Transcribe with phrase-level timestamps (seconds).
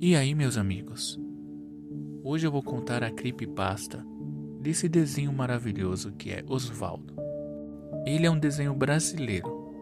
[0.00, 1.20] E aí, meus amigos?
[2.22, 4.06] Hoje eu vou contar a creepypasta
[4.60, 7.14] desse desenho maravilhoso que é Osvaldo.
[8.06, 9.74] Ele é um desenho brasileiro,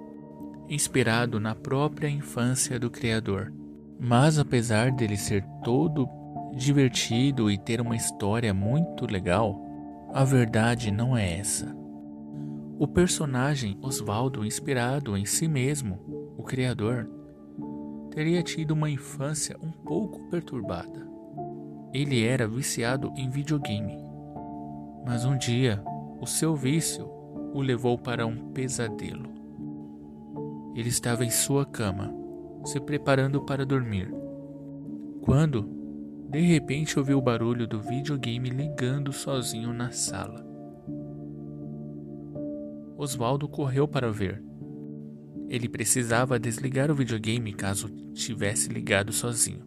[0.70, 3.52] inspirado na própria infância do criador.
[4.00, 6.08] Mas apesar dele ser todo
[6.56, 9.62] divertido e ter uma história muito legal,
[10.14, 11.76] a verdade não é essa.
[12.78, 17.06] O personagem Osvaldo, inspirado em si mesmo, o criador,
[18.16, 21.06] teria tido uma infância um pouco perturbada.
[21.92, 23.94] Ele era viciado em videogame,
[25.04, 25.82] mas um dia
[26.18, 27.06] o seu vício
[27.52, 29.28] o levou para um pesadelo.
[30.74, 32.10] Ele estava em sua cama,
[32.64, 34.10] se preparando para dormir,
[35.20, 35.68] quando,
[36.30, 40.42] de repente, ouviu o barulho do videogame ligando sozinho na sala.
[42.96, 44.45] Oswaldo correu para ver
[45.48, 49.64] ele precisava desligar o videogame caso tivesse ligado sozinho.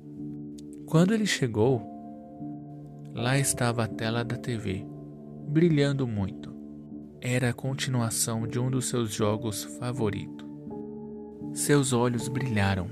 [0.86, 1.82] Quando ele chegou,
[3.14, 4.86] lá estava a tela da TV,
[5.48, 6.54] brilhando muito.
[7.22, 10.48] Era a continuação de um dos seus jogos favoritos.
[11.54, 12.88] Seus olhos brilharam.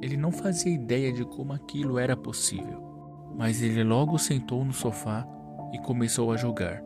[0.00, 5.26] Ele não fazia ideia de como aquilo era possível, mas ele logo sentou no sofá
[5.72, 6.82] e começou a jogar.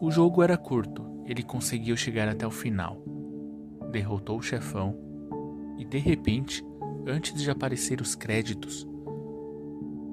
[0.00, 3.00] O jogo era curto, ele conseguiu chegar até o final
[3.96, 4.94] derrotou o chefão
[5.78, 6.62] e de repente,
[7.06, 8.86] antes de aparecer os créditos,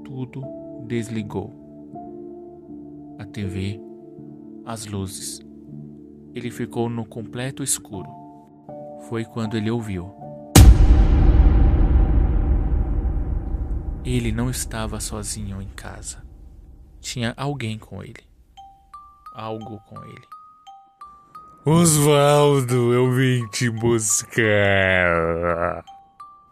[0.06, 0.42] tudo
[0.88, 1.54] desligou.
[3.20, 3.82] A TV,
[4.66, 5.42] as luzes.
[6.34, 8.10] Ele ficou no completo escuro.
[9.10, 10.10] Foi quando ele ouviu.
[14.06, 16.24] Ele não estava sozinho em casa.
[17.02, 18.24] Tinha alguém com ele.
[19.36, 20.33] Algo com ele.
[21.66, 24.42] Osvaldo, eu vim te buscar.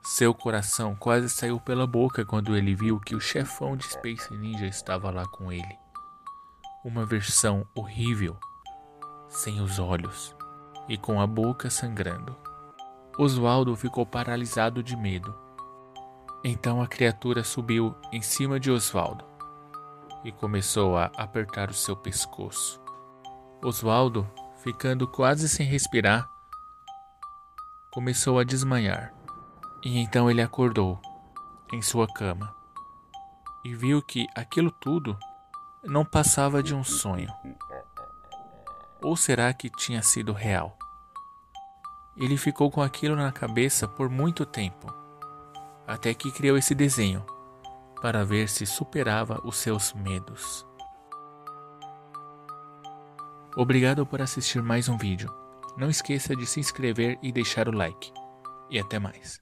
[0.01, 4.65] Seu coração quase saiu pela boca quando ele viu que o chefão de Space Ninja
[4.65, 5.77] estava lá com ele.
[6.85, 8.37] Uma versão horrível,
[9.27, 10.33] sem os olhos
[10.87, 12.33] e com a boca sangrando.
[13.17, 15.35] Oswaldo ficou paralisado de medo.
[16.41, 19.25] Então a criatura subiu em cima de Oswaldo
[20.23, 22.81] e começou a apertar o seu pescoço.
[23.61, 24.25] Oswaldo
[24.63, 26.29] ficando quase sem respirar,
[27.91, 29.13] começou a desmanhar.
[29.83, 31.01] E então ele acordou
[31.73, 32.55] em sua cama
[33.63, 35.17] e viu que aquilo tudo
[35.83, 37.31] não passava de um sonho.
[39.01, 40.77] Ou será que tinha sido real?
[42.15, 44.93] Ele ficou com aquilo na cabeça por muito tempo,
[45.87, 47.25] até que criou esse desenho
[47.99, 50.65] para ver se superava os seus medos.
[53.55, 55.29] Obrigado por assistir mais um vídeo.
[55.77, 58.11] Não esqueça de se inscrever e deixar o like.
[58.69, 59.41] E até mais.